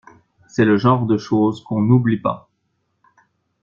[0.47, 2.49] C'est le genre de choses qu'on oublie pas.